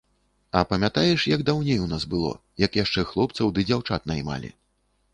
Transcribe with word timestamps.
А 0.59 0.63
памятаеш, 0.71 1.25
як 1.35 1.43
даўней 1.51 1.79
у 1.85 1.87
нас 1.93 2.09
было, 2.15 2.33
як 2.65 2.81
яшчэ 2.83 3.07
хлопцаў 3.13 3.55
ды 3.59 3.69
дзяўчат 3.73 4.01
наймалi? 4.15 4.57